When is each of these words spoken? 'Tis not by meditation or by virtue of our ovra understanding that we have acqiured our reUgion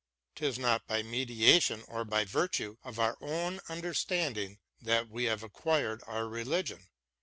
'Tis 0.35 0.57
not 0.57 0.87
by 0.87 1.03
meditation 1.03 1.83
or 1.87 2.03
by 2.03 2.25
virtue 2.25 2.75
of 2.83 2.97
our 2.97 3.15
ovra 3.17 3.59
understanding 3.69 4.57
that 4.81 5.07
we 5.09 5.25
have 5.25 5.41
acqiured 5.41 6.01
our 6.07 6.23
reUgion 6.23 6.87